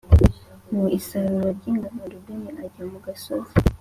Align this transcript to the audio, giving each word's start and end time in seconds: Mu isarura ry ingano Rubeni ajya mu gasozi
Mu 0.71 0.83
isarura 0.97 1.49
ry 1.57 1.65
ingano 1.71 2.01
Rubeni 2.11 2.49
ajya 2.63 2.83
mu 2.91 2.99
gasozi 3.05 3.51